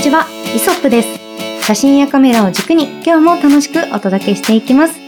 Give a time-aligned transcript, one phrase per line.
[0.00, 1.66] にちは、イソップです。
[1.66, 4.98] 写真やカメラを軸に今日も楽しくお届けしていきます。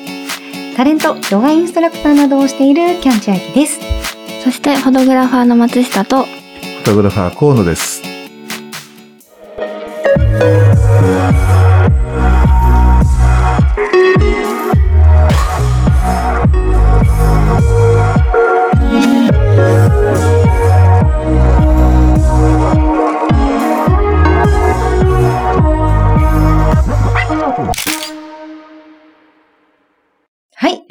[0.77, 3.81] タレント、ヨガインストラクターなどをしているキャンチャーキです。
[4.45, 8.02] そしてフォトグラファーの松下とフォトグラファー河野です。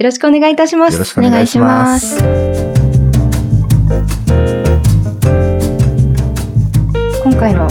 [0.01, 0.93] よろしくお願いいたします。
[0.93, 2.17] よろしくお願いします。
[7.23, 7.67] 今回の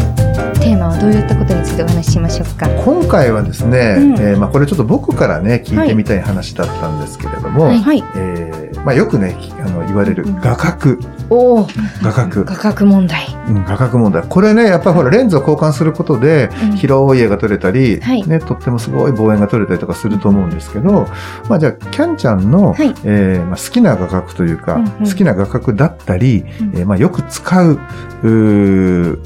[0.61, 2.69] テーマはどういったことについてお話ししましょうか？
[2.85, 8.05] 今回はですね、うんえーまあ、これちょっと僕からね、聞いてみたい話だったんですけれども、はいはい。
[8.15, 10.97] えーまあ、よくね、きあの言われる画角、
[11.29, 11.67] おお、
[12.03, 13.27] 画角、価格問題。
[13.49, 14.23] うん画角問題。
[14.29, 16.77] これね、やっぱりほら、レンズを交換することで、うん。
[16.77, 18.27] 広い絵が撮れたり、はい。
[18.27, 21.07] ね、とってもすごい望遠が撮れたりとかすると思うんですけど、
[21.49, 22.95] まあじゃあ、キャンちゃんの、はい。
[23.05, 25.09] えーまあ、好きな画角というか、うんうん。
[25.09, 26.79] 好きな画角だったり、うん。
[26.79, 27.79] えーまあ、よく使う、
[28.23, 29.19] うー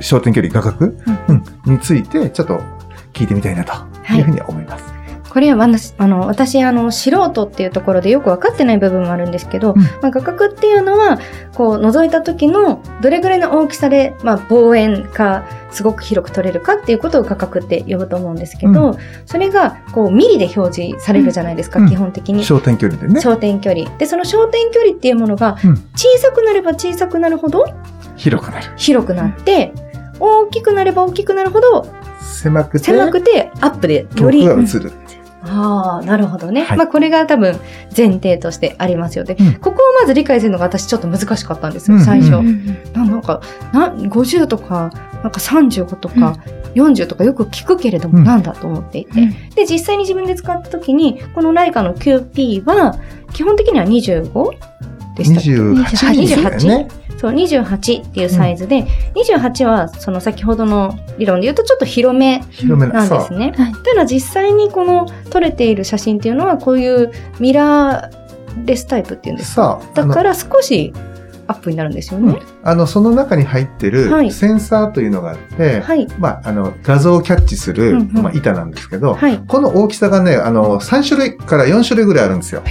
[0.00, 0.92] 焦点距離、画角、
[1.28, 1.42] うん。
[1.66, 2.60] について、ちょっと
[3.12, 4.93] 聞いてみたいなとはいいうふうに思います。
[5.34, 11.18] これは私、あの、私、あの、素人っていうところでよく分かってない部分もあるんですけど、うんまあ、画角っていうのは、
[11.54, 22.44] こう、覗いた時のどれぐらいの大きさで、まあ、望遠か、すごく広く撮れるかっていうことを画角って呼ぶと思うんですけど、うそれが、こう、ミリで表示されるじゃないですか、うん基本的に。
[22.44, 23.90] 焦点距離でね、焦点距離。
[23.98, 27.64] で、その焦点距離っていうものが、うん小さくなれば小さくなるほど
[28.14, 28.66] 広くなる。
[28.76, 29.72] 広くなって、
[30.20, 31.88] 大きくなれば大きくなるほど
[32.24, 34.92] 狭くて、狭くてアップでよ遠りくが映る。
[35.46, 36.62] ああ、なるほどね。
[36.64, 37.58] はいまあこれが多分
[37.96, 39.36] 前提としてありますよね。
[39.38, 42.36] うんここをまず理解するのが私ちょっと難しかったんですよ、うん最初。
[42.36, 43.40] うんななんか
[43.72, 44.90] な、50とか、
[45.22, 46.36] なんか35とか、
[46.74, 49.12] 40とかよく聞くけれども、うんなんだと思っていて。
[49.54, 52.98] で、実際に自分で使った時に、このライカの QP は、
[53.32, 54.50] 基本的には 25?
[55.16, 56.88] でしたっけ？28ミリだよね。
[57.24, 63.52] そう、28っていうサイズで、28はその先ほどの理論で言うとちょっと広め広めなんですね。
[63.56, 69.80] はいただ実際にこの撮れている写真っていうのはこういうミラーレスタイプっていうんですか？
[69.94, 70.92] だから少し
[71.46, 72.40] アップになるんですよね。
[72.62, 76.06] あの、その中に入ってはいるセンサーというのがあって、はい。
[76.18, 79.38] まあ、あの、画像をキャッチする、うんうんまあ、板なんですけど、はい。
[79.46, 82.62] この大きさがね、あの、3種類から4種類ぐらいあるんですよ。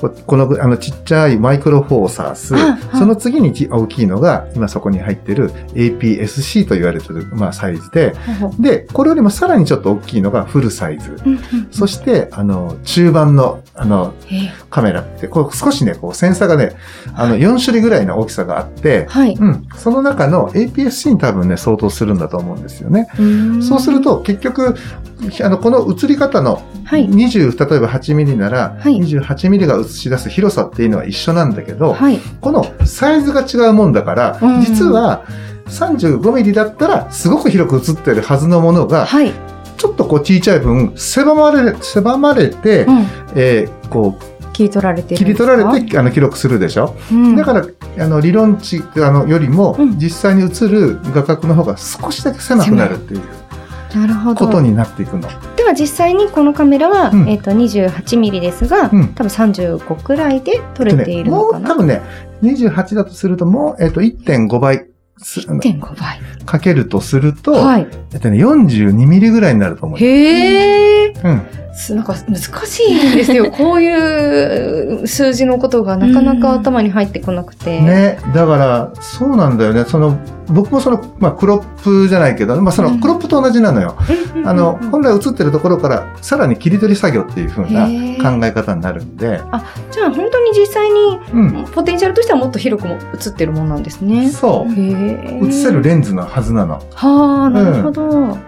[0.00, 2.54] ここの、あの、ちっちゃいマイクロフォーサース
[2.98, 8.14] その次にち大きいのが、今そこに入ってる APS-C と言われてる、まあ、サイズで、
[8.58, 11.16] で、これよりもさらにちょっと大きいのがフルサイズ。
[11.24, 11.40] うんうん
[11.70, 14.12] そして、あの、中盤の、あの、
[14.68, 16.76] カメラって、こう少しね、こう、センサーがね、
[17.14, 19.34] あの、4種類ぐらいの大きさがあって、はい。
[19.34, 23.08] うん、その中の APS-C に多分ね、相当するんだと思うんですよね。
[23.62, 24.76] そうすると、結局、
[25.42, 27.08] あの、この映り方のはい。
[27.08, 32.18] 20、例えば8ミリなら、はい28ミリが映し出す広さっていうのは一緒なんだけど、はい。
[32.40, 35.24] このサイズが違うもんだから、うん実は
[35.66, 39.32] 35ミリだったらすごく広く映ってるはずのものが、はい。
[39.76, 43.06] ちょっとこう小さい分、狭まれ、狭まれて、うん。
[43.34, 45.34] えーこう、切り取られて切り。
[45.34, 46.94] 取られて、あの、記録するでしょ？
[47.10, 47.66] うんだから、
[47.98, 53.20] あの、理論値、あの、よりもうん、実際に映る画角の方が少しだけ狭くなるっていう
[53.94, 54.46] なるほど。
[54.46, 55.28] ことになっていくの。
[55.56, 61.66] では実際にこのカメラは、うんえっ、と、28ミリですが、うん多分35くらいで撮れているのもかな？
[61.70, 62.00] う多分ね、
[62.42, 64.86] 28だとすると、もう、えっ、と、1.5倍
[65.22, 66.20] 1.5倍。
[66.44, 67.86] かけるとすると、はい。
[68.12, 69.98] えっとね、42ミリぐらいになると思う。
[69.98, 71.14] へえ。
[71.24, 71.42] うん。
[71.74, 73.50] すなんか難しいんですよ。
[73.52, 77.80] こういう数字のことがなかなか頭に入ってこなくて。
[77.80, 78.18] ね。
[78.34, 79.84] だから、そうなんだよね。
[79.86, 80.18] その、
[80.48, 83.96] 僕もその、まあ、クロップじゃないけど、まあ、そうんの、クロップと同じなのよ。
[84.44, 89.40] あの、本来映ってるところから、さらに切り取り作業っていう風なへー考え方になるんで、
[89.90, 91.64] じゃあ本当に実際にうん。
[91.72, 94.30] ポテンシャルとしてはもっと広くも映ってるもんなんですね。
[94.30, 94.72] そう。
[94.72, 95.11] へえ。
[95.12, 96.80] 映せるレンズのはずなの。
[96.94, 98.38] はあ、なるほど。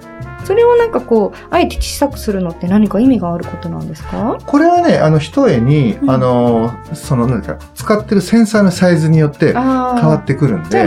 [0.44, 4.37] それをなんかこう、あえて小さくするのって何か意味があることなんですか？
[4.44, 9.65] これはね、あの、一重に、うんあの、その、なんか、使ってるセンサーのサイズによって変。
[9.65, 10.87] わってくるんで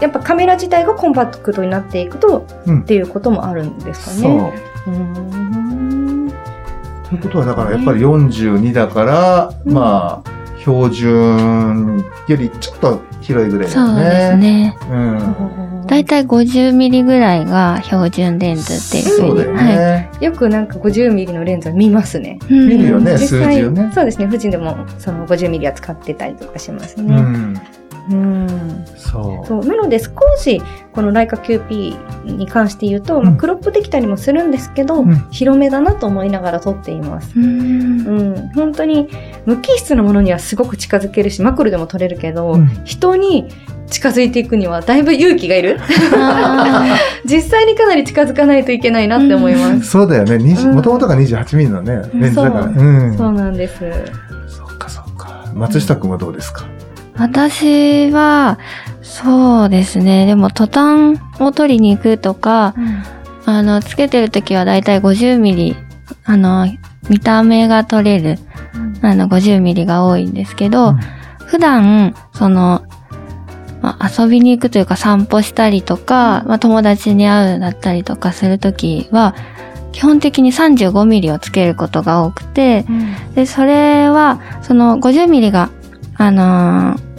[0.00, 4.32] やっぱカメラ自体がコンパクトになっていくと、うんっていうこともあるんですかそう。
[4.32, 4.52] ね。
[4.86, 4.98] うー
[6.28, 6.32] ん。
[7.08, 10.30] ということは、だからやっぱり42だから、うんまあ、
[10.64, 14.04] 標準よりちょっと広いぐらいだそうよね。
[14.04, 14.78] ですね。
[14.90, 15.86] うん。
[15.86, 19.58] だいたい50ミリぐらいが標準レンズっていうふそううだよに。
[19.58, 19.76] はい。
[19.76, 20.10] ね。
[20.20, 22.38] よくなんか50ミリのレンズは見ますね。
[22.48, 24.26] 見見るよね数字をねそうですね。
[24.26, 27.14] 富士でもその50ミリは使ってたりとかしますうね。
[27.20, 27.60] ん。
[28.10, 28.48] うん。
[28.96, 29.46] そう。
[29.46, 29.64] そう。
[29.66, 30.60] なので少し、
[30.92, 37.32] このライカ QP に関して言うと、んまあクロップできたりもするんですけど、うん広めだなと思いながら撮っています。
[37.36, 37.46] うん
[38.06, 38.48] うん。
[38.54, 39.08] 本当に、
[39.46, 43.48] 無機質なものにはすごく近づけるし、マクロでも撮れるけど、うん人に
[43.86, 45.78] 近づいていくにはだいぶ勇気がいる。
[46.16, 49.90] あ 実際にかなり近づかないといけないなって思います。
[49.90, 50.34] そうだよね。
[50.36, 52.64] うんもともとが28ミリのね、レンズだから。
[52.64, 53.16] そううん。
[53.16, 53.78] そうなんです。
[54.48, 55.44] そうか、そうか。
[55.54, 56.64] 松下くんはどうですか？
[57.16, 58.58] 私は、
[59.02, 60.26] そうですね。
[60.26, 62.74] でも、トタンを取りに行くとか、
[63.46, 65.76] あの、つけてるときはだいたい50ミリ、
[66.24, 66.66] あの、
[67.08, 68.38] 見た目が取れる、
[69.02, 70.98] あの、50ミリが多いんですけど、うん。
[71.46, 72.82] 普段、その、
[73.82, 79.34] まあ、遊びに行くというか散歩したりとか、まあ、友達に会うだったりとかするときは、
[79.92, 82.84] 基本的に35ミリをつけることが多くて、
[83.34, 85.70] で、それは、その50ミリが、
[86.16, 87.14] あのー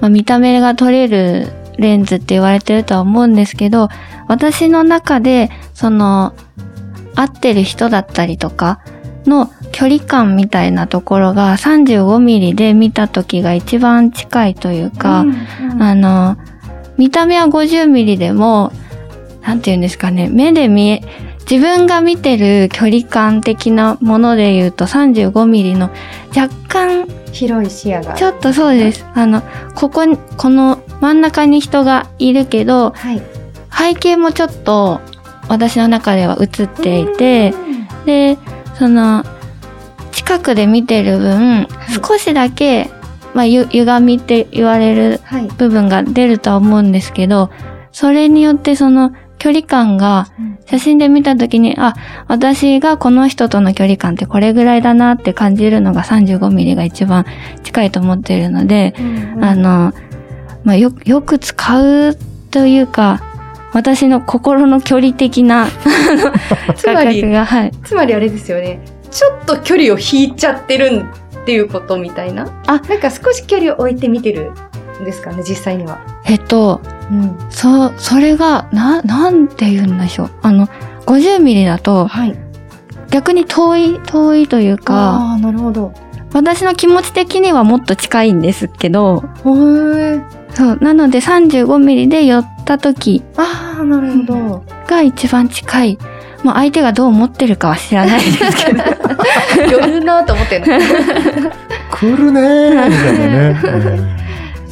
[0.00, 1.48] まあ、見た目が撮れる
[1.78, 3.88] レンズって言われてるとは思うんですけど、
[4.28, 6.34] 私の中で、その、
[7.14, 8.80] 合ってる人だったりとか
[9.24, 15.24] の距離感みたいなところが35ミリで見た時が一番近いというか、
[15.78, 16.36] あの、
[16.98, 18.72] 見た目は50ミリでも、
[19.42, 21.02] なんて言うんですかね、目で見え、
[21.50, 25.90] 自分が見てる距離感的なもので言うと35ミリの
[26.34, 28.14] 若干、広い視野が。
[28.14, 29.04] ちょっとそうです。
[29.14, 29.42] あの、
[29.74, 33.22] ここに、この真ん中に人がいるけど、はい。
[33.76, 35.00] 背景もちょっと
[35.48, 37.52] 私の中では映っていて、
[38.06, 38.38] で、
[38.78, 39.24] その、
[40.12, 41.68] 近くで見てる分、
[42.06, 42.90] 少しだけ、
[43.34, 45.48] まあ、ゆ、歪みって言われるはい。
[45.58, 47.50] 部分が出るとは思うんですけど、
[47.92, 49.12] それによってその
[49.44, 50.28] 距離感が
[50.64, 51.92] 写真で見た時に、あ、
[52.28, 57.26] 私がこの人との距離感ってこれぐらいだなって感じるのが35ミリが一番
[57.62, 58.94] 近いと思っているので、
[59.42, 59.92] あの、
[60.62, 62.16] まあ、よ、よく使う
[62.50, 63.20] というか、
[63.74, 65.66] 私の心の距離的な
[66.74, 67.72] つまり、はい。
[67.84, 68.78] つまりあれですよね。
[69.10, 71.02] ちょっと距離を引いちゃってる
[71.42, 72.48] っていうことみたいな？
[72.66, 74.54] あなんか少し距離を置いて見てるん
[75.02, 76.00] ですかね、実際には。
[76.26, 76.80] えっと、
[77.10, 77.36] うん。
[77.50, 80.30] そう、それが、な、なんて言うんでしょう。
[80.42, 80.68] あの、
[81.06, 82.36] 50ミリだとはい。
[83.10, 85.92] 逆に遠い、遠いというか、ああ、なるほど。
[86.32, 90.20] 私の気持ち的にはもっと近いんですけど、へえ。
[90.52, 94.64] そう、なので35ミリで寄った時ああ、なるほど。
[94.88, 95.98] が一番近い。
[96.42, 98.82] まあ相手がどう思ってるかは知らないですけど。
[99.70, 100.80] 寄るなと思ってるの。
[101.90, 104.16] 来るねーみたいなね。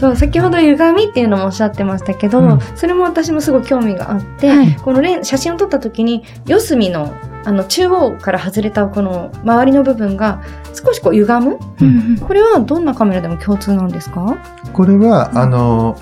[0.03, 2.59] そう、先ほど歪みっていうのもおっしゃってましたけど、うん。
[2.75, 4.75] それも私もすごい興味があって、はい。
[4.75, 7.15] このレン写真を撮った時に、四隅の、
[7.45, 10.43] あの、中央から外れたこの周りの部分が
[10.75, 11.59] 少しこう歪む？
[11.81, 12.19] うん。
[12.19, 14.37] これはどんなカメラでも共通なんですか？
[14.73, 15.97] これは、あの、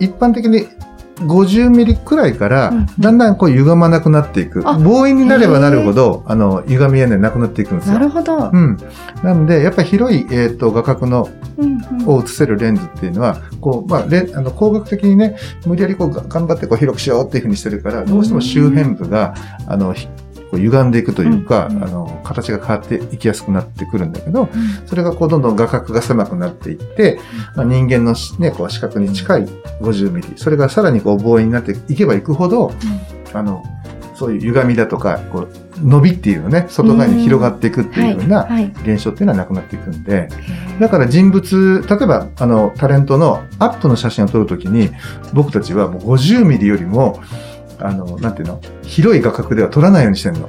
[0.00, 0.66] 一般的に
[1.16, 4.62] 50ミリくらいからうん、だんだんこう歪まなくなっていく。
[4.66, 7.94] あ望遠になればなるほど、あの、歪みはね、なくなっていくんですよ。
[7.94, 8.50] なるほど。
[8.52, 8.76] うん。
[9.22, 11.28] なので、やっぱり広い、えっ、と、画角の、
[12.06, 19.34] を映せるレンズっていうのは、こう、まあ、レンあの、工学的にね、無理やりこう、が頑張ってこう、広くしようっていうふうにしてるから、どうしても周辺部が、
[19.66, 20.08] あの、ひ
[20.54, 24.48] こう歪んでいくというか、うんあの、形が変わっていきやすくなってくるんだけど、
[24.86, 27.18] それがこう、どんどん画角が狭くなっていって、
[27.56, 29.46] まあ、人間のしね、こう、視覚に近い
[29.80, 32.72] 50ミリ、それがさらにこう、望遠になっていけばいくほど、
[33.32, 33.64] あの、
[34.14, 35.48] そういう歪みだとか、こう、
[35.80, 38.48] 伸びっていうのね、外側に広がっていくっていうふうな
[38.84, 40.28] 現象っていうのはなくなっていくんで、
[40.78, 44.90] だから人物、例えば、あの、タレントのアップの写真を撮るときに、
[45.32, 47.20] 僕たちはもう50ミリよりも、
[47.80, 48.60] あの、なんていうの？
[48.82, 50.48] 広い画角では撮らないようにしてんの。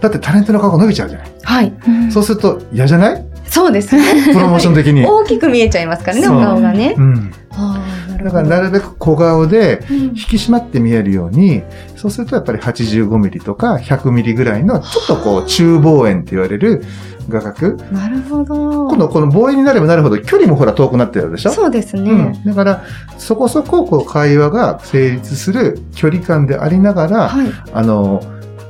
[0.00, 1.28] だってタレントの顔が伸びちゃうじゃない。
[1.42, 1.72] はい。
[1.86, 3.24] うんそうすると嫌じゃない？
[3.46, 4.32] そうですね。
[4.32, 5.04] プロモーション的に。
[5.06, 7.00] 大きく見えちゃいますからね、お顔がねう。
[7.00, 7.32] ん。
[7.52, 8.30] ああ、なるだ。
[8.30, 11.62] からなるべく小顔でうん引き締まって見えるように、
[11.96, 16.84] そうするとやっぱり85ミリとか100ミリぐらいのちょっとこう中望遠って言われる
[17.28, 17.76] 画角。
[17.92, 18.88] なるほど。
[18.88, 21.50] 今度この望遠になればなるほど距離もほら遠くなってるでしょ？
[21.50, 22.10] そうですね。
[22.10, 22.84] うん、だから、
[23.16, 27.46] そこそここう会話が成立する距離感でありながら、はい。
[27.72, 28.22] あの、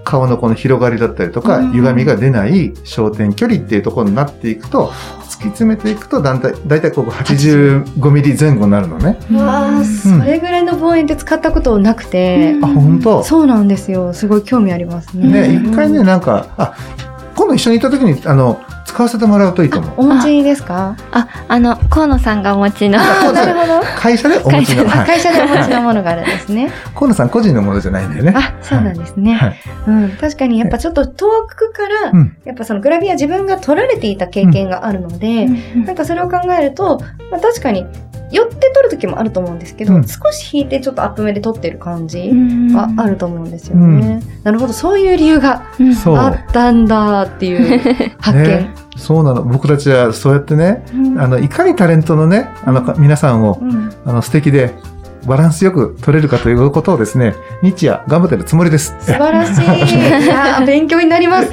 [0.04, 4.92] 顔のこの広がりだったりとか、うん歪みが出ない焦点距離っていうところになっていくと、
[5.26, 9.18] 突き詰めていくと、だんだい、だいたいここ85ミリ前後になるのね。
[9.32, 13.22] わあ、それぐらいの望遠って使ったことなくて、あ、本当？
[13.22, 14.12] そうなんですよ。
[14.14, 15.48] すごい興味ありますね。
[15.48, 16.74] ね、うん一回ね、なんか、あ、
[17.34, 19.92] 今度一緒に行った時に、あの、使わせてもらうといいと思う。
[19.98, 20.96] お持ちですか？
[21.10, 23.00] あ、あの、河野さんがお持ちの。
[23.00, 23.80] あ、なるほど。
[23.98, 24.84] 会社でお持ちの。
[24.84, 26.70] 会社でお持ちのものがあるんですね。
[26.94, 28.34] 河野さん個人のものじゃないんだよね。
[28.36, 29.34] あ、そうなんですね。
[29.34, 29.56] はい。
[29.88, 32.36] うん、確かにやっぱちょっと遠くから、うん。
[32.44, 37.00] やっぱそのグラビア自分が撮られていた経験があるので、なんかそれを考えると、
[37.30, 37.84] まあ、確かに
[38.30, 40.06] 寄って撮る時もあると思うんですけど、うん。
[40.06, 42.74] 少し引いてちょっとアップ目で撮ってる感じうん。
[42.74, 44.22] はあると思うんですよね。
[44.42, 45.62] なるほど、そういう理由が
[46.06, 47.80] あったんだっていう
[48.18, 48.44] 発見。
[48.44, 48.74] ね。
[48.96, 49.42] そうなの。
[49.42, 51.20] 僕たちはそうやってね、うん。
[51.20, 53.92] あの、いかにタレントのね、あの、か皆さんを、うん。
[54.04, 54.72] あの、素敵で、
[55.26, 58.94] バランスよく取れるかということをですね、日夜頑張ってるつもりです。
[59.00, 59.62] 素晴らしい。
[60.62, 61.50] い勉強になります。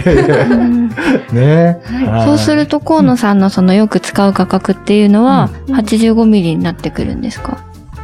[1.33, 1.79] ね。
[1.85, 5.75] はそうすると河野さんのそのよく使う画角っていうのはうん。
[5.75, 7.57] 85ミリになってくるんですか？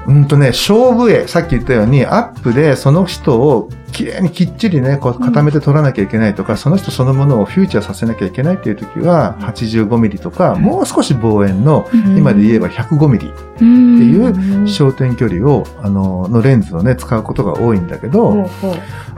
[0.08, 14.34] うんとね、勝負絵、さっき言ったように、アップでその人をきれいにきっちりね、こう固めて撮らなきゃいけないとか、その人そのものをフューチャーさせなきゃいけないっていう時は、85ミリとか、もう少し望遠の、今で言えば105ミリっていううん。
[14.66, 18.50] 焦点距離を、あの、のレンズをね、使うことが多いんだけど、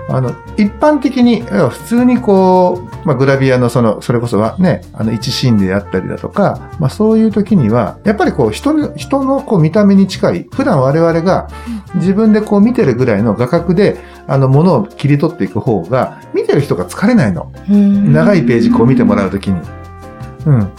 [0.09, 11.47] あの、一般的に、普通にこう、まあ、グラビアのその、それこそはね、あの、一シーンであったりだとか、まあ、そういう時には、やっぱりこう、人の、人のこう、見た目に近い、普段我々が
[11.95, 13.97] 自分でこう見てるぐらいの画角で、
[14.29, 17.51] あの、ものを切り取っていく方が、見てる人が疲れないの。
[17.69, 19.59] うん長いページこう見てもらう時に。
[20.45, 20.69] うん。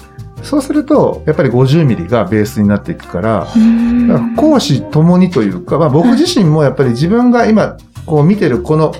[0.43, 7.77] そうすると、やっぱり50ミリがベースになっていくから、だから講師ともにというか、まあ、僕自身もやっぱり自分が今
[8.07, 8.95] こう見てるこの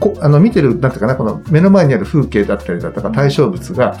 [0.00, 3.96] こあの見てるなんていうかなこの目の前にある風景だったりだとか対象物が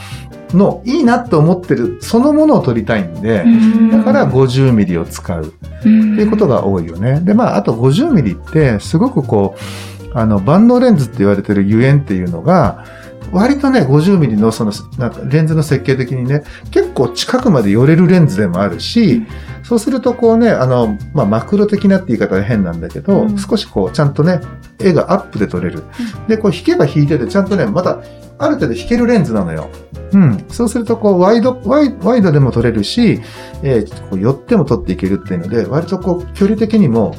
[0.50, 3.44] のいいなと思ってるそのものを撮りたいんで、
[3.90, 5.46] だから50ミリを使う。
[5.46, 7.20] っていうことが多いよね。
[7.20, 12.84] でまああと50ミリってすごくこうあの万能レンズって言われてるゆえんっていうのが
[13.32, 19.24] 割とね、50ミリのその、なんかレンズの設計的にね、結構近くまで寄れるレンズでもあるし、
[19.62, 24.40] そうするとこうね、あの、まあ、マクロ的なって言い方は変なんだけど、うん少しこう、ちゃんとね、
[24.78, 25.82] 絵がアップで撮れる。
[26.28, 28.00] で、こう引けば引いてて、ちゃんとね、また、
[28.38, 29.70] ある程度引けるレンズなのよ。
[30.12, 30.44] うん。
[30.48, 33.20] そうすると、こう、ワイド、ワイワイドでも撮れるし、
[33.62, 37.14] えーこう寄っても撮っていけるっていうので、割とこう、距離的にも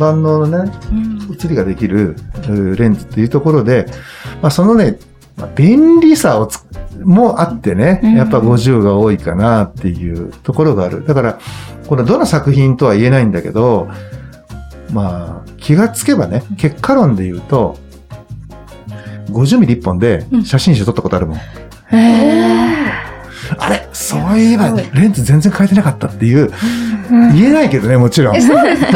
[0.00, 0.72] 万能のね、
[1.30, 2.16] 映りができる
[2.48, 3.86] レンズっていうところで、
[4.40, 4.98] まあ、そのね、
[5.42, 6.64] まあ便利さをつ
[7.04, 11.04] もあってね、うんやっぱ50が多いかなっていうところがある。
[11.04, 11.38] だから、
[11.86, 13.88] これどの作品とは言えないんだけど、
[14.92, 17.76] まあ、気がつけばね、結果論で言うと、
[19.30, 22.71] 50ミリ1本で写真集撮ったことあるもん。
[23.58, 23.88] あれ？
[23.92, 26.50] そういえばレンズ全然変えてなかったっていう、
[27.34, 28.36] 言えないけどね、もちろん。
[28.36, 28.40] え、。
[28.40, 28.86] そうです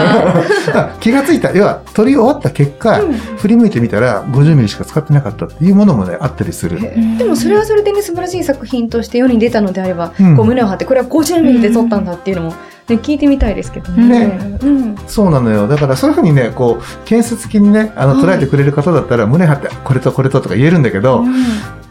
[0.72, 0.90] か？
[1.00, 1.50] 気がついた。
[1.52, 3.00] 要は、撮り終わった結果、
[3.38, 6.80] 振り向いてみたら50ミリしか使ってなかったっていうものもね、あったりする。
[7.18, 10.36] でもそれはそれでね素晴らしい作品として世に出たのであれば、うん。
[10.36, 12.56] こう胸を張ってこれは50ミリで撮ったんだっていうのも、ね、
[13.02, 14.26] 聞いてみたいですけどね。
[14.26, 14.58] ね。
[14.62, 14.96] うん。
[15.06, 15.66] そうなのよ。
[15.68, 18.22] だからそういうふうにね、こう、建設的にね、あの、はい。
[18.24, 21.24] 捉えてくれる方だったら、胸張って、これとこれととか言えるんだけど、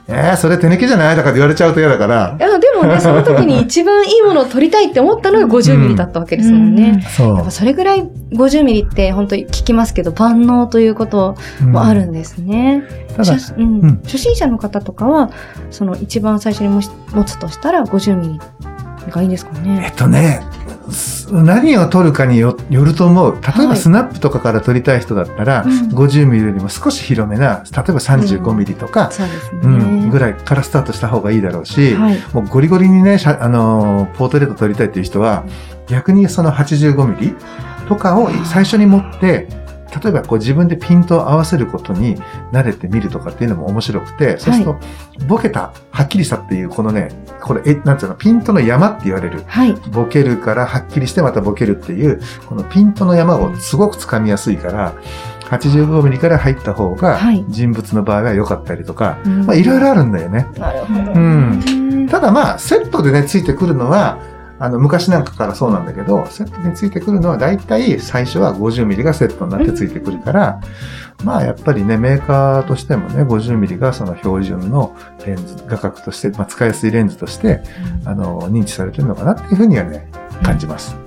[0.07, 1.15] えー、それ手抜きじゃない？
[1.15, 7.01] とかって言われちゃうと嫌だからい、やでもねその時に一番いいものを撮りたいって思ったのが50ミリだったわけですもんね。
[7.15, 7.51] そうやっぱ。
[7.51, 12.83] それぐらい50ミリって本当に聞きますけど万能ということもあるんですね。
[13.17, 15.31] 初うんうん初心者の方とかは
[15.71, 16.81] その一番最初に持
[17.23, 18.39] つとしたら50ミ
[19.05, 19.91] リがいいんですかえね。
[19.91, 20.64] っとね、す
[21.31, 23.33] 何を撮るかによよると思う。
[23.33, 29.59] 例えはいばスナップとかから撮りたい人だったら、うん50ミリよりも少し広めな、例えば35ミリとか、そうですね。
[29.63, 32.19] うん、ぐらいからスタートした方がいいだろうし、はい。
[32.33, 35.45] もうゴリゴリにね、あのーポートレート撮りたいっていう人は、
[35.87, 37.35] 逆にその85ミリ
[37.87, 39.64] とかを最初に持って、
[40.01, 42.17] 例えばこう自分でピントを合わせることに
[42.51, 44.79] 慣れてみるとかっていうのも面白くて、そうすると、
[45.27, 47.09] ボケた、はっきりしたっていう、このね、
[47.41, 49.43] これ、え、なんていうの、ピントの山って言われる。
[49.47, 49.73] はい。
[49.91, 54.93] ボケるからはっきりしてまたボケるっていう、このピントの山をすごくつかみやすいから、
[55.49, 60.47] 85ミリから入った方がはい人物の場合は良かったりとか、うんまあいろいろあるんだよね。
[60.57, 61.11] なるほど。
[61.13, 62.07] うん。
[62.09, 64.19] ただまあ、セットでね、ついてくるのは、
[64.59, 70.61] あの、昔なんかからそうなんだけど、セットでついてくるのは、だいたい最初は50ミリがセットになってついてくるから、
[71.23, 74.95] まあ、やっぱりね、メーカーとしてもね、50ミリがその標準の
[75.25, 77.61] レンズ、画角として、まあ、使いやすいレンズとして、
[78.05, 80.09] あの、認知されてるのかなっていうふうにはね、
[80.43, 81.04] 感じます。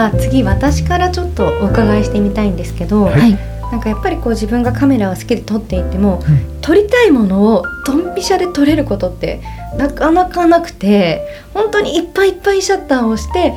[0.00, 3.38] じゃあ次私からちょっとお伺いしてみたいんですけど、はい
[3.70, 6.22] なんかやっぱりこう自分がカメラを好きで撮っていても、う
[6.60, 9.40] 撮りたいものをドンピシャで撮れることって
[9.78, 13.54] なかなかなくて本当にいっぱいいっぱいシャッターを押して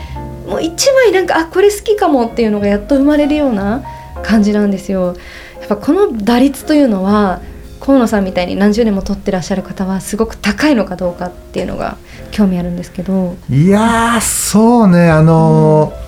[0.48, 3.82] もう一枚なんかあこれ好きかもっていうのがやっと生まれるような
[4.22, 5.16] 感じなんですよ。
[5.60, 7.42] やっぱこの打率というのは
[7.80, 11.98] 河野さんみたいに何十年も撮ってらっしゃる方はすごく高いのかどうかっていうのが
[12.30, 13.36] 興味あるんですけど。
[13.50, 16.04] いやー、そうね、あのー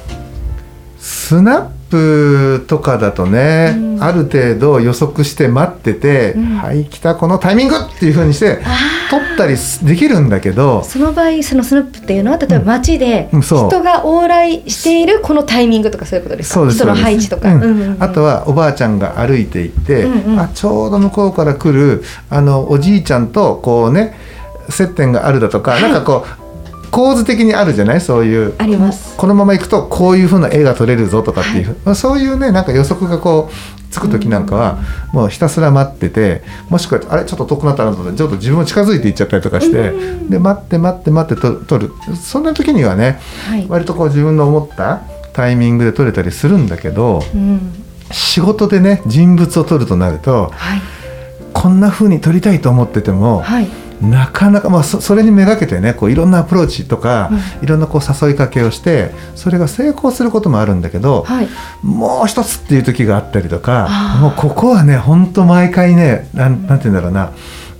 [1.26, 4.04] スナップとかだとね、うん。
[4.04, 6.58] ある程度予測して待ってて、うん。
[6.58, 8.60] はい来たこのタイミングっていう風にして
[9.10, 16.78] 取ったりすできるんだけどその場合そのスナップっていうのは例えば街で人が往来しているこのタイミングとかそういうことですかそうです。
[16.78, 17.62] 人の配置とか、うん。
[17.64, 18.04] うんうんうん。
[18.04, 20.40] あとはおばあちゃんが歩いていって、うんうん。
[20.40, 24.16] あちょうど向こうから来るあのおじいちゃんとこうね
[24.70, 25.82] 接点があるだとか、はい。
[25.82, 26.45] なんかこう
[26.96, 28.00] 構図的にあるじゃない？
[28.00, 28.56] そういう。
[28.58, 29.18] あります。
[29.18, 34.80] このまま行くとこういう風な絵が撮れるぞとかっていう、まあそういうねなんか予測がこうつく時なんかは、
[35.12, 40.30] もうひたすら待っててもしくはあれちょっと遠くなったなと思ってちょっと自分も近づいていっちゃったりとかして、うん。
[40.30, 41.92] で待って待って待ってと撮る。
[42.16, 45.02] そんな時にはねはい、割とこう自分の思った
[45.34, 47.74] タイミングで撮れたりするんだけどうん。
[48.12, 50.82] 仕事でね人物を撮るとなるとはい。
[51.52, 53.68] こんな風に撮りたいと思ってても、はい
[54.02, 57.30] なかなか、まあ、そそれにめがけてねこういろんなアプローチとか、
[57.62, 61.48] ういろんなこう誘いかけをしてそれが成功することもあるんだけど、はい。
[61.84, 67.32] もう一つっていう時があったりとかもうここはねほんと毎回ねなんなんて言うんだろうな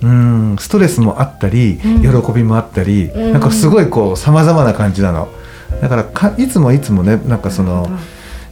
[0.02, 2.22] うんストレスもあったり、うん。
[2.22, 3.32] 喜びもあったり、うん。
[3.32, 5.28] なんかすごいこう様々な感じなの。
[5.80, 7.88] だからかいつもいつもねなんかその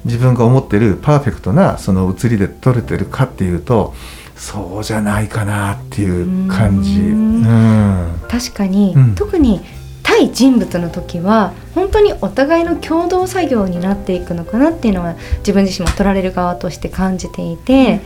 [0.05, 3.95] 自分が思ってるパーフェクトなその写りで撮れてるかっていうと
[4.37, 7.01] そうじゃないかなっていう感じ。
[7.01, 7.43] ううん。
[7.43, 8.21] ん。
[8.29, 9.15] 確かに、うん。
[9.15, 9.61] 特に
[10.03, 18.01] 対人物の時は本当にお互いの共同作業になっていくのかなっていうのは自分自身も取られる側として感じていて、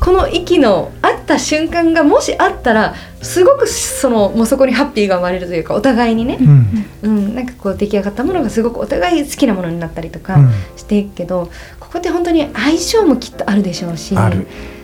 [0.00, 6.86] この息の合った瞬間がもしあったらすごくそのもうそこにハッピーが生まれるというかお互いにね、うん。
[7.02, 10.50] うん、なんかこう出来上がったものがすごくお互い好きなものになったりとかうん。
[10.76, 14.14] していくけど、ここって本当に相性もきっとあるでしょうし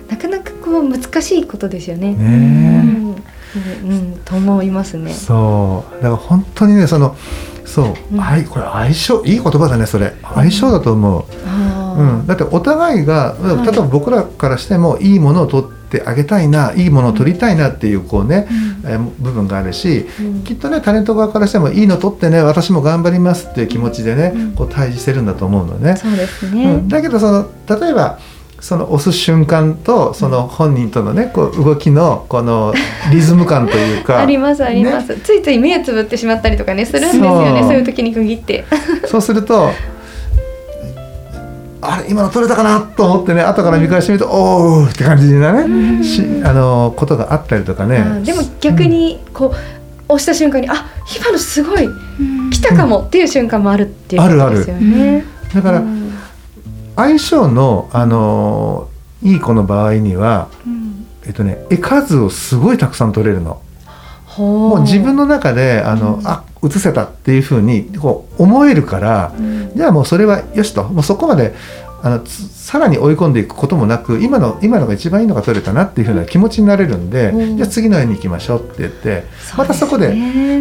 [0.09, 2.15] なかなかこう難しいことですよね。
[2.15, 2.83] ね
[3.85, 3.91] うん。
[3.91, 5.13] うん、と思いますね。
[5.13, 5.95] そう。
[5.97, 7.17] だから本当にねその
[7.65, 8.19] そう、うん。
[8.19, 10.15] はいこれ相性いい言葉だねそれ。
[10.23, 13.67] 相性だと思う、あうん、だってお互いがはい。
[13.67, 18.47] 例えば僕らからしてもいいものを取ってあげたいないいものを取りたいなっていうこうね、
[18.85, 20.45] えー部分があるしうん。
[20.45, 24.53] きっとねタレント側からしてもいいの取ってね私も頑張りますっていう気持ちでね、うん。
[24.53, 25.97] こう対峙してるんだと思うのね。
[25.97, 26.77] そうですうね。
[26.77, 28.19] ん、だけどその例えば
[28.61, 32.75] その押す瞬間とその本人とのねこう動きのこの
[33.13, 37.69] リズム感というか ありますあります、ついつい目つぶってしまったりとかねするんですよねそう。
[37.71, 38.65] そういう時に限って。
[39.07, 39.71] そうすると
[41.81, 51.89] あれ今の取れたかなと思ってね後から見返してみると、おーって感じなね、しあのことがあったりとかね、あでも逆にこう押した瞬間にあ今のすごい
[52.51, 55.25] 来たかもっていう瞬間もあるっていうことですよね。
[55.55, 56.08] だからうん
[56.99, 58.89] 相性のあの
[59.23, 61.07] いい子の場合にはうん。
[61.25, 63.63] えっとね絵数をすごいたくさん取れるの。
[64.27, 66.27] ほもう自分の中であの、うん。
[66.27, 69.73] あ映せたっていうふうにこう思えるから、うん。
[69.77, 70.85] じゃあもうそれはよしと。
[70.85, 71.55] もうそこまで
[72.03, 77.55] あのつさらに追い込んでいくこともなく今の今のが一番いいのが取れたなっていうふうな気持ちになれるんで、う。
[77.55, 79.23] んじゃあ次の絵に行きましょうって言って
[79.57, 80.11] またそこで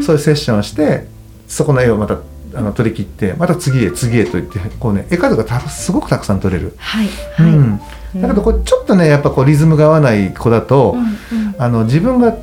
[0.03, 1.07] そういうセッションをして
[1.47, 2.17] そこの絵をまた
[2.57, 6.73] あの取り切ってまた次へ次へと言ってこうね絵数がたすごくたくさん取れる。
[6.77, 7.51] はいはい。
[7.51, 7.79] うん、
[8.21, 11.55] だけどこれちょっとねやっぱこうリズムが合わない子だと、うんうん。
[11.59, 12.35] あの自分が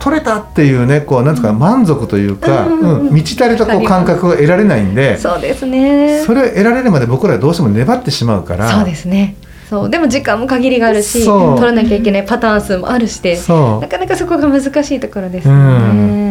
[0.00, 3.06] 取れたっていうねこうなんですか、満足というか、うんうんうん。
[3.08, 4.84] うん満ち足りたこう感覚が得られない。
[4.84, 6.22] んでそうですね。
[6.24, 8.70] それを得られるまで僕らはどうしても粘ってしまうから。
[8.70, 9.36] そうですね。
[9.68, 9.90] そう。
[9.90, 16.23] でも時間も限りがあるし取らなきゃいけないパターン数もあるしでそなかなかそこが難しいところですよね。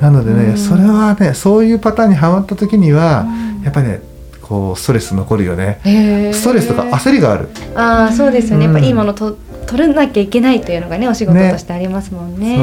[0.00, 0.56] うなのでね、うん。
[0.56, 3.26] それはねそういうパターンにはまった時には、
[3.64, 4.00] やっぱりね
[4.42, 5.80] こうストレス残るよね。
[6.32, 7.48] ストレスとか焦りがある。
[7.74, 8.64] ああそうですよね。
[8.64, 9.38] やっぱうんいいものと
[9.70, 12.56] 取らなきゃいけないというのがねお仕事としてありますもんね。
[12.56, 12.62] そ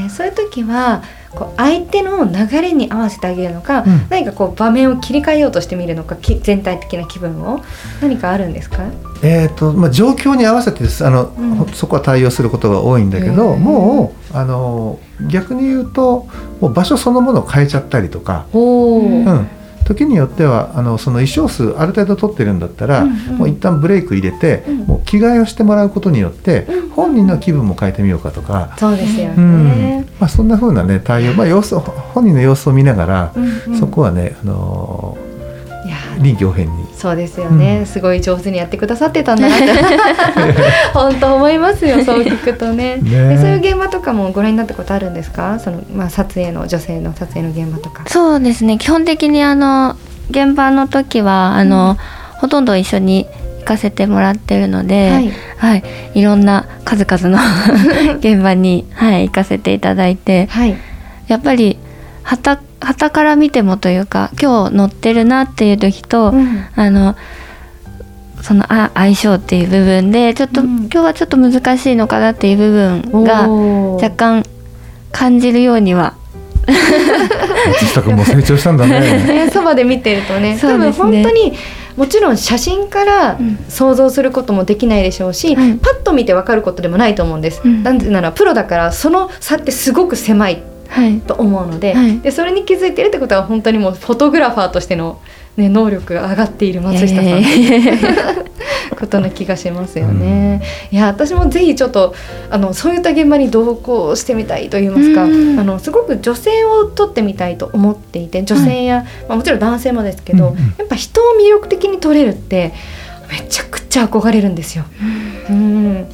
[0.00, 4.06] えーそういう時はこう相手の流れに合わせてあげるのか、うん。
[4.08, 7.60] 何かこう場面を切り替えようとしてみるのかき全体的な気分を
[8.00, 8.82] 何かあるんですか？
[8.84, 8.90] う
[9.22, 11.04] えーとまあ、状況に合わせてです。
[11.04, 11.54] あの、うん。
[11.56, 16.26] ほそこは対応することが多いんだけへどーもうあの逆に言うと
[16.60, 19.48] もう場所そのものを変えちゃったりとか、うん、
[19.88, 23.38] 時によってはあのその衣装数ある程度取ってるんだったら、うんうん。
[23.38, 24.76] もう一旦ブレイク入れて、うん。
[24.80, 29.64] もう着替えをしてもらうことによって、本人の気分も変えてみようかとか、そうですようん。
[29.64, 30.06] ね。
[30.20, 33.78] まあ、そんな風なね対応、まあ、様子を本人の様子を見ながら、うんうん。
[33.80, 35.16] そこはね、あの
[35.86, 36.22] いやー。
[36.22, 36.87] 臨機応変に。
[36.98, 37.86] そうですよね、うん。
[37.86, 39.66] すごい上手にやってくださってたんだなって。
[40.92, 42.96] 本当思いますよ そう聞くとね。
[42.96, 43.28] ね。
[43.28, 45.60] でそういう現場とかもご覧になったことあるんですか？
[45.60, 48.02] その、まあ、撮影の女性の撮影の現場とか。
[48.08, 48.78] そうですね。
[48.78, 49.94] 基本的にあの
[50.30, 51.96] 現場の時はあの、
[52.38, 53.26] ほとんど一緒に
[53.60, 55.32] 行かせてもらってるので、はい。
[55.56, 55.82] はい、
[56.14, 57.38] いろんな数々の
[58.18, 60.76] 現場に、はい、行かせていただいてはい。
[61.28, 61.78] やっぱり
[62.22, 62.58] はた
[63.10, 66.66] から見てもというか今日乗ってるなっていう時と、うん。
[66.74, 67.16] あの
[68.42, 70.76] そのあ相性っていう部分でちょっと、うん。
[70.78, 74.44] 今日はちょっと難しいのかなっていう部分が若干
[75.12, 76.14] 感じるようには。
[76.66, 79.00] 松下君も成長したんだね。
[79.00, 80.58] ね、 そばで見てるとね。
[80.60, 81.54] 多分本当に
[81.96, 83.58] もちろん写真からうん。
[83.68, 87.82] 想像することもできないでしょうし、はいパッと見て分かることでもないと思うんです、うん。
[87.82, 90.62] なぜならプロだからその差ってすごく狭い
[91.26, 92.20] と思うので,、はい。
[92.20, 95.20] でそれに気づいてるってことは本当にもうフォトグラファーとしての、
[95.56, 98.48] ね、能力が上がっている松下さん、えー。
[98.98, 100.62] ことな気がしますよね。
[100.90, 102.14] いや私もぜひちょっと
[102.50, 105.58] あのそういった現場に同行してみたいと言いますか、うん。
[105.58, 110.58] あのすごく女性を撮ってみたいと思っていて女性や、まあ、もちろん男性もですけど、うんうん。
[110.78, 112.72] やっぱ人を魅力的に撮れるって
[113.30, 114.84] めちゃくちゃ憧れるんですよ。
[115.50, 116.06] うん。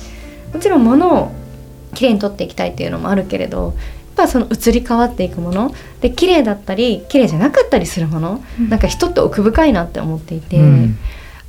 [0.52, 1.32] もちろん物を
[1.94, 3.74] きれいに撮っていきたいっていうのもあるけれど
[4.14, 5.74] ぱその移り変わっていくもの。
[6.00, 8.68] で綺麗だったり綺麗じゃなかったりするもの、うん。
[8.68, 10.58] なんか人って奥深いなって思っていて。
[10.58, 10.98] うん。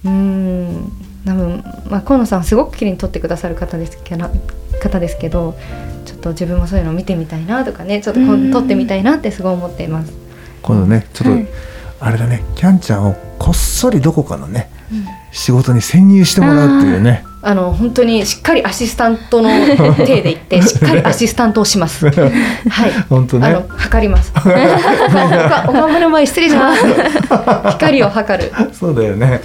[0.05, 0.91] うん。
[1.25, 4.29] 多分、まあ、河野さんすごく綺麗に撮ってくださる方ですけど
[4.79, 5.57] 方ですけど
[6.05, 8.19] ちょっと自分もそういうのを見てみたいなとかねちょっと
[8.51, 10.13] 撮ってみたいなってすごい思っています。
[10.61, 11.47] 今度ね、ちょっと、はい。
[11.99, 14.69] あれだね、キャンちゃんをこっそりどこかのね、
[15.31, 17.23] 仕事に潜入してもらうっていうね。
[17.47, 19.49] あの本当にしっかりアシスタントの
[20.03, 22.09] 手で行ってしっかりアシスタントをします。
[22.09, 22.19] は
[22.87, 22.91] い。
[23.07, 24.33] 本当ねあの測ります。
[24.35, 26.81] おかぶの前失礼します。
[27.73, 28.51] 光を測る。
[28.73, 29.41] そうだよね。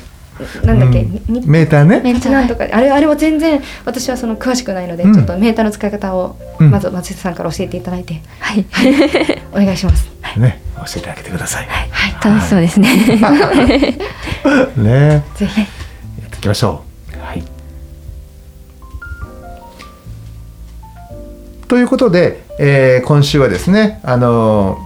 [0.65, 2.01] なんだっけ、うんにメーターね。
[2.03, 8.65] メンチなんとかあれあれは全然私はその詳しくないので、うんちょっとメーターの使い方をうんまず松下さんから教えていただいて、はい、
[9.53, 10.09] お願いします。
[10.39, 11.67] ね、教えてあげてください。
[11.91, 12.35] はい。
[12.35, 12.89] 楽しそうですね。
[14.79, 15.61] ね、ぜひ。
[15.61, 15.67] や
[16.27, 16.90] っていきましょう。
[21.71, 24.77] ということで、えー今週はですね、あの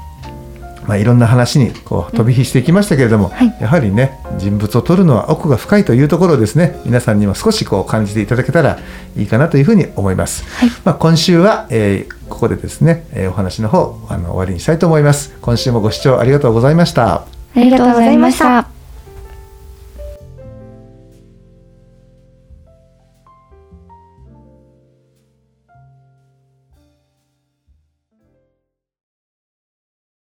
[0.83, 3.57] ーまあ、いろんな話にこう飛び火していきましたけれども、はい。
[3.59, 6.79] やはりね人物を撮るのは奥が深いというところをですね。
[6.85, 8.79] 皆さんにも少しこう感じていただけたら
[9.17, 10.71] いいかなというふうに思います、はい。
[10.85, 15.33] まあ、今週は、えーここでですね、えーお話の方あの終わりにしたいと思います。
[15.41, 17.15] 今週もご視聴ありがとうございました。
[17.15, 18.74] ありがとうございました。